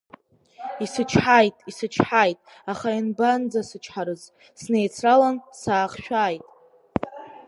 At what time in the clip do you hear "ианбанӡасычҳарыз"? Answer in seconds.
2.91-4.23